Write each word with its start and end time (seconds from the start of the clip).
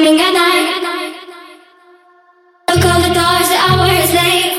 coming 0.00 0.18
at 0.18 0.32
night. 0.32 0.80
Look 2.70 2.84
all 2.86 3.00
the 3.02 3.12
doors, 3.12 3.48
the 3.52 3.58
hour 3.68 3.86
is 4.02 4.12
late. 4.14 4.54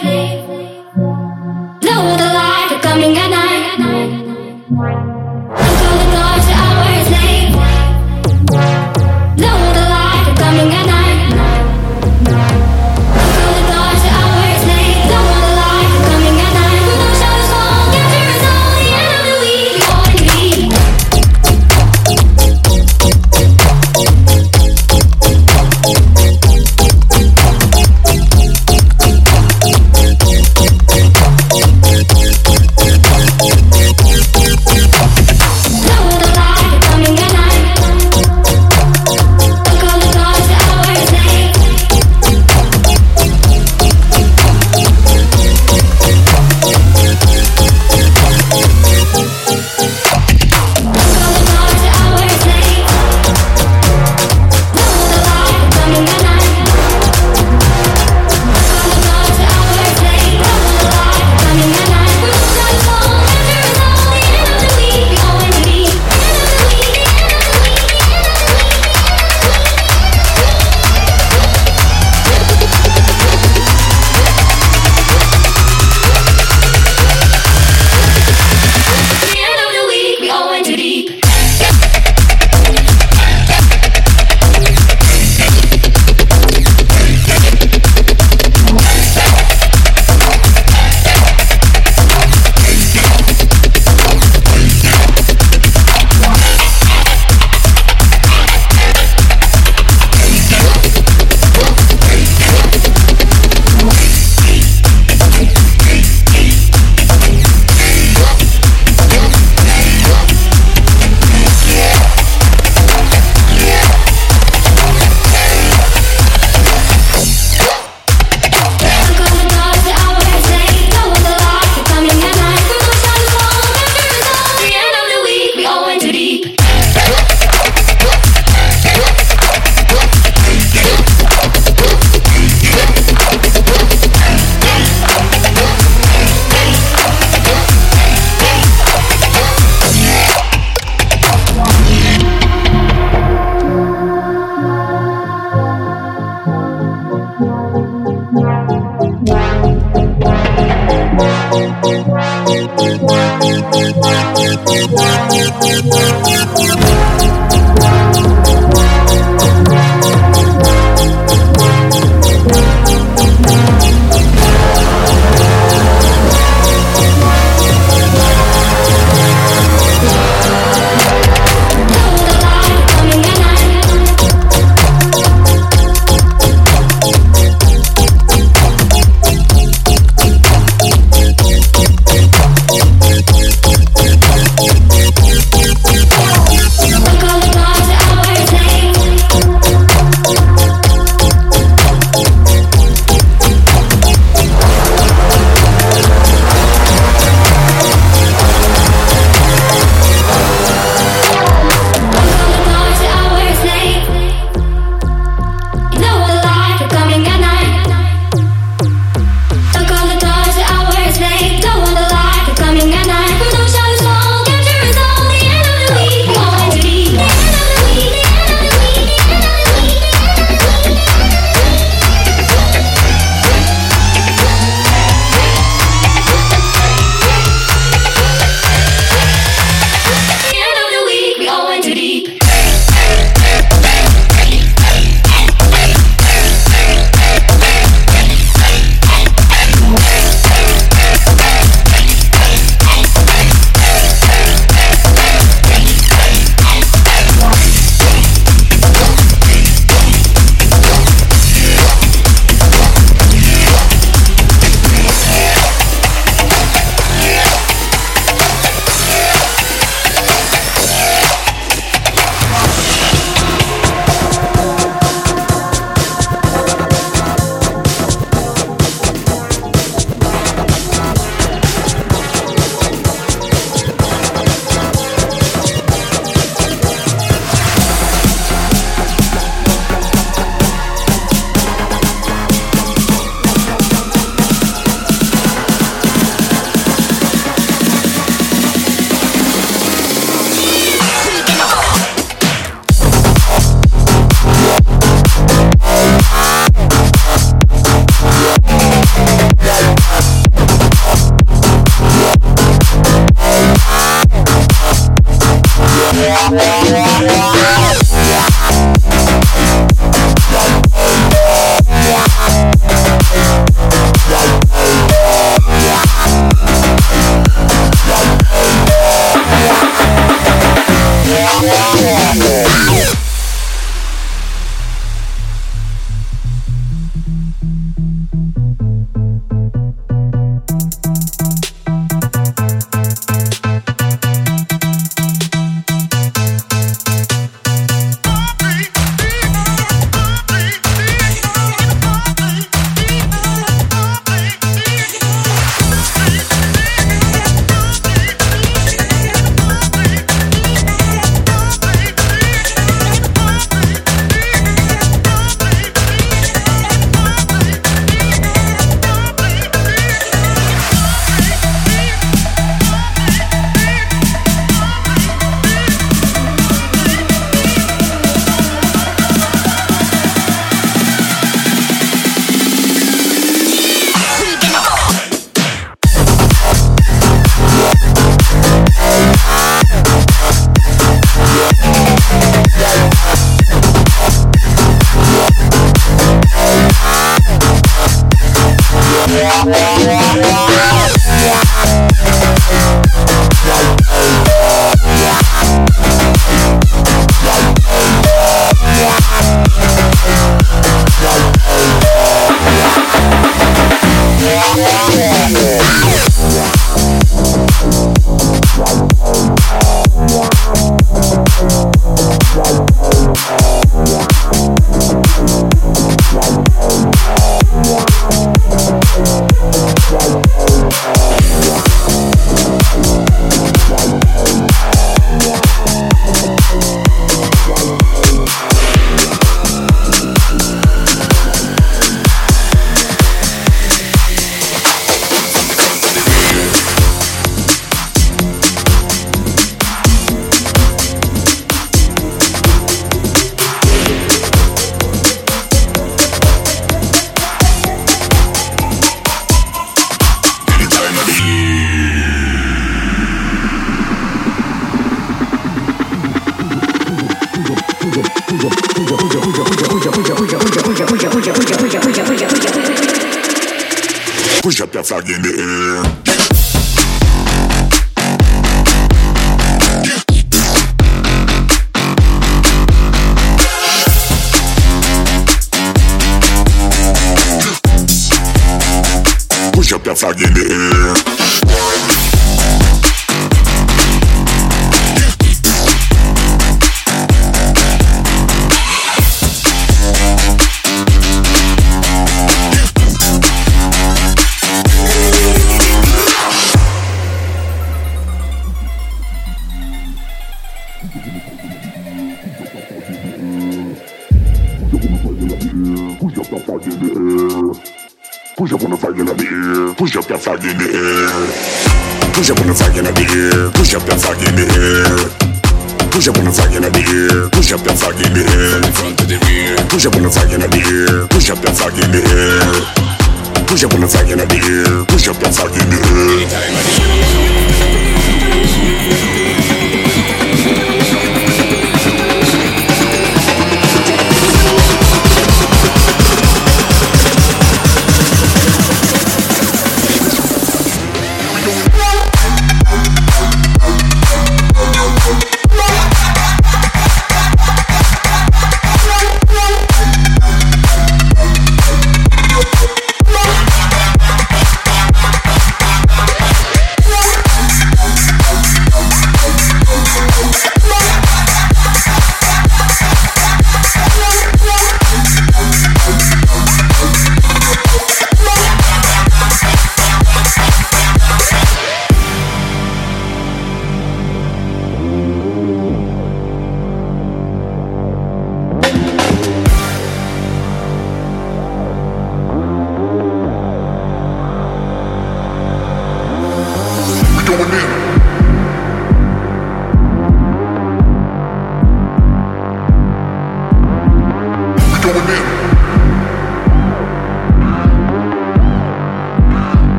Blow 1.81 2.15
the 2.15 2.29
light, 2.37 2.79
coming 2.83 3.17
at 3.17 3.29
night. 3.31 5.10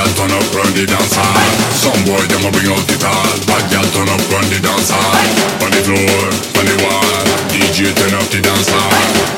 Girl 0.00 0.12
turn 0.16 0.32
up 0.32 0.46
run 0.56 0.72
the 0.72 0.84
dance 0.88 1.12
hall. 1.12 1.36
Some 1.76 2.00
boy 2.08 2.24
them 2.32 2.48
a 2.48 2.50
bring 2.52 2.72
out 2.72 2.84
the 2.88 2.96
tall. 2.96 3.28
Bad 3.44 3.64
girl 3.68 3.84
turn 3.92 4.08
up 4.08 4.22
run 4.32 4.46
the 4.48 4.60
dance 4.64 4.88
hall. 4.88 5.12
On 5.60 5.68
the 5.68 5.80
floor, 5.84 6.24
on 6.56 6.64
the 6.64 6.76
wall. 6.80 7.20
DJ 7.52 7.92
turn 7.92 8.14
up 8.16 8.24
the 8.32 8.40
dance 8.40 8.70
hall. 8.72 8.88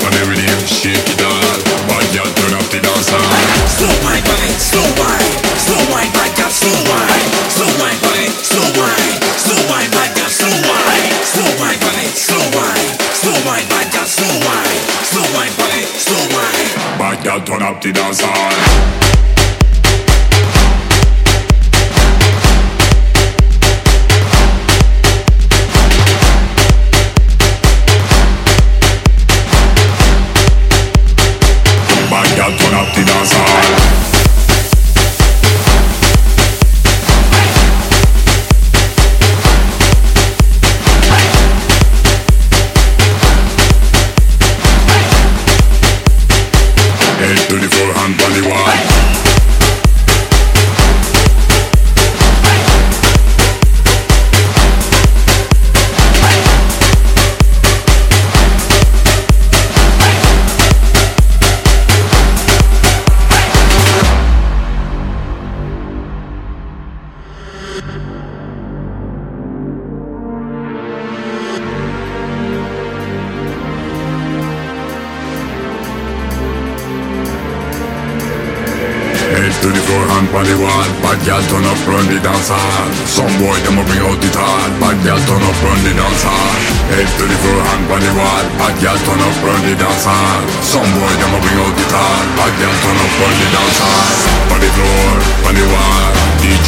On 0.06 0.10
the 0.14 0.22
rhythm, 0.30 0.62
shake 0.70 1.02
it 1.02 1.22
all. 1.26 1.58
Bad 1.90 2.06
girl 2.14 2.30
turn 2.38 2.54
up 2.54 2.66
the 2.70 2.78
dance 2.78 3.10
hall. 3.10 3.26
Slow 3.74 3.90
wine, 4.06 4.22
buddy, 4.22 4.50
slow 4.54 4.86
wine, 5.02 5.34
slow 5.58 5.82
wine, 5.90 6.12
bad 6.14 6.30
slow 6.52 6.78
wine, 6.86 7.26
slow 7.50 7.72
wine, 7.82 7.98
buddy, 7.98 8.28
slow 8.30 8.68
wine, 8.78 9.18
slow 9.34 9.58
wine, 9.66 9.90
bad 9.90 10.10
girl, 10.14 10.30
slow 10.30 10.52
wine, 10.62 11.10
slow 11.26 11.50
wine, 11.58 11.80
slow 12.14 12.44
wine, 12.54 12.90
slow 13.18 13.38
wine, 13.42 13.66
bad 13.66 13.90
slow 14.06 14.30
wine, 14.46 14.82
slow 15.10 15.26
wine, 15.34 15.52
slow 15.98 16.22
wine. 16.30 16.70
Bad 17.00 17.18
girl 17.24 17.40
turn 17.42 17.62
up 17.66 17.82
the 17.82 17.90
dance 17.90 18.22
hall. 18.22 19.01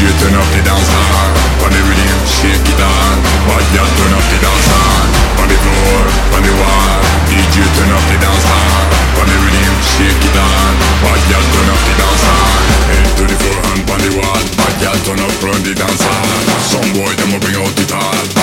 DJ 0.04 0.20
turn 0.20 0.36
up 0.36 0.44
the 0.52 0.60
dance 0.60 0.90
hall. 0.92 1.32
On 1.64 1.70
the 1.72 1.80
rhythm, 1.80 2.20
shake 2.28 2.60
it 2.60 2.76
all. 2.76 3.16
Bad 3.48 3.64
girl 3.72 3.88
turn 3.88 4.12
up 4.12 4.26
the 4.28 4.36
dance 4.36 4.68
hall. 4.68 5.04
On 5.40 5.48
the 5.48 5.56
floor, 5.64 6.00
on 6.36 6.42
the 6.44 6.52
wall. 6.60 7.00
DJ 7.32 7.64
turn 7.72 7.88
up 7.88 8.04
the 8.12 8.18
dance 8.20 8.44
hall. 8.44 8.84
On 9.16 9.24
the 9.24 9.36
rhythm, 9.40 9.74
shake 9.80 10.24
it 10.28 10.36
all. 10.36 10.72
Bad 11.00 11.20
girl 11.32 11.44
turn 11.56 11.68
up 11.72 11.80
the 11.88 11.94
dance 11.96 12.24
hall. 12.28 12.60
Head 12.84 13.08
to 13.16 13.24
the 13.32 13.36
floor, 13.40 13.58
hand 13.64 13.88
on 13.96 14.00
the 14.04 14.12
wall. 14.20 14.42
Bad 14.60 14.74
girl 14.84 14.98
turn 15.08 15.20
up, 15.24 15.32
run 15.40 15.60
the 15.64 15.72
dance 15.72 16.04
hall. 16.04 16.36
Some 16.68 16.88
boy 17.00 17.12
them 17.16 17.32
a 17.32 17.38
bring 17.40 17.56
out 17.64 17.72
the 17.72 17.84
tall. 17.88 18.33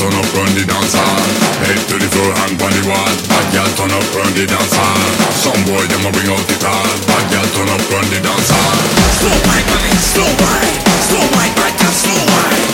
Turn 0.00 0.16
up, 0.16 0.32
run 0.32 0.48
the 0.56 0.64
dance 0.64 0.96
hall. 0.96 1.20
Head 1.60 1.76
to 1.92 2.00
the 2.00 2.08
floor, 2.08 2.32
hand 2.32 2.56
on 2.56 2.72
the 2.72 2.88
wall. 2.88 3.12
Bad 3.28 3.46
girl 3.52 3.68
turn 3.76 3.92
up, 3.92 4.00
run 4.16 4.32
the 4.32 4.48
dance 4.48 4.72
hall. 4.72 4.96
Some 5.36 5.60
boy 5.68 5.84
them 5.92 6.08
a 6.08 6.10
bring 6.16 6.24
out 6.32 6.40
the 6.48 6.56
tall. 6.56 6.88
Bad 7.04 7.24
girl 7.28 7.44
turn 7.52 7.68
up, 7.68 7.84
run 7.92 8.08
the 8.08 8.16
dance 8.24 8.48
hall. 8.48 8.80
Slow 9.20 9.36
wine, 9.44 9.68
slow 10.00 10.24
wine, 10.40 10.80
slow 11.04 11.20
wine, 11.36 11.52
bad 11.52 11.76
girl, 11.76 11.92
slow 11.92 12.16
wine, 12.16 12.69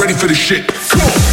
ready 0.00 0.14
for 0.14 0.26
this 0.26 0.36
shit. 0.36 0.66
Come 0.68 1.00
on. 1.00 1.25